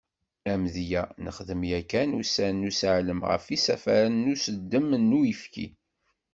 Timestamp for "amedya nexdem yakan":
0.51-2.09